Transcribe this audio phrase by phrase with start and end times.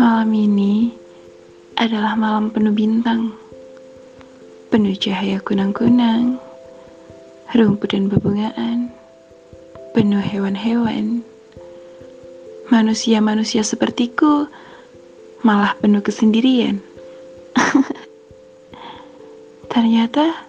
[0.00, 0.96] Malam ini
[1.76, 3.36] adalah malam penuh bintang,
[4.72, 6.40] penuh cahaya kunang-kunang,
[7.52, 8.88] rumput dan bebungaan,
[9.92, 11.20] penuh hewan-hewan.
[12.72, 14.48] Manusia-manusia sepertiku
[15.44, 16.80] malah penuh kesendirian.
[19.72, 20.48] Ternyata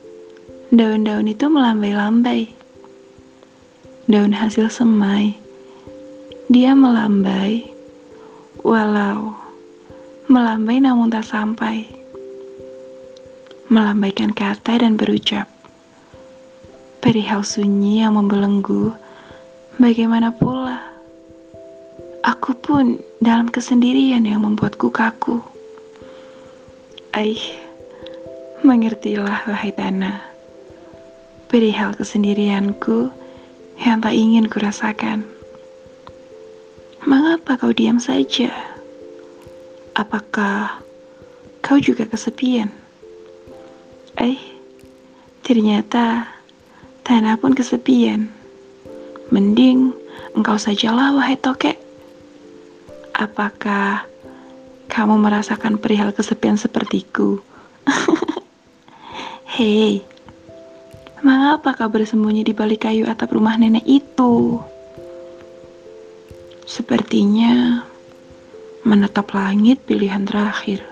[0.72, 2.63] daun-daun itu melambai-lambai.
[4.04, 5.32] Daun hasil semai.
[6.52, 7.64] Dia melambai
[8.60, 9.32] walau
[10.28, 11.88] melambai namun tak sampai.
[13.72, 15.48] Melambaikan kata dan berucap.
[17.00, 18.92] Perihal sunyi yang membelenggu,
[19.80, 20.84] bagaimana pula?
[22.28, 25.40] Aku pun dalam kesendirian yang membuatku kaku.
[27.16, 27.56] Aih,
[28.68, 30.20] mengertilah wahai tanah.
[31.48, 33.23] Perihal kesendirianku
[33.84, 35.28] yang tak ingin kurasakan.
[37.04, 38.48] Mengapa kau diam saja?
[39.92, 40.80] Apakah
[41.60, 42.72] kau juga kesepian?
[44.16, 44.40] Eh,
[45.44, 46.32] ternyata
[47.04, 48.32] tanah pun kesepian.
[49.36, 49.92] Mending
[50.32, 51.76] engkau sajalah wahai tokek.
[53.12, 54.08] Apakah
[54.88, 57.44] kamu merasakan perihal kesepian sepertiku?
[59.54, 60.08] Hei,
[61.24, 64.60] mengapa kau bersembunyi di balik kayu atap rumah nenek itu?
[66.68, 67.84] Sepertinya
[68.84, 70.84] menetap langit pilihan terakhir.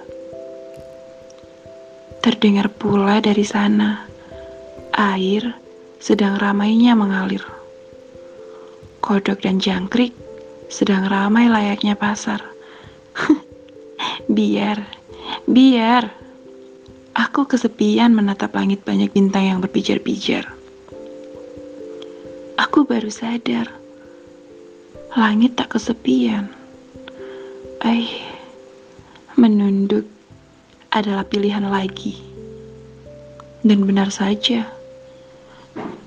[2.23, 4.07] Terdengar pula dari sana,
[4.95, 5.52] air
[5.99, 7.43] sedang ramainya mengalir.
[9.03, 10.15] Kodok dan jangkrik
[10.71, 12.39] sedang ramai layaknya pasar.
[14.31, 14.79] biar,
[15.43, 16.20] biar.
[17.22, 20.50] Aku kesepian menatap langit banyak bintang yang berpijar-pijar.
[22.58, 23.81] Aku baru sadar
[25.11, 26.47] Langit tak kesepian.
[27.83, 28.08] Eh,
[29.36, 30.08] menunduk
[30.87, 32.15] adalah pilihan lagi.
[33.59, 34.71] Dan benar saja,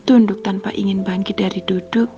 [0.09, 2.09] tunduk tanpa ingin bangkit dari duduk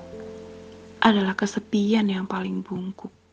[1.03, 3.26] adalah kesepian yang paling bungkuk.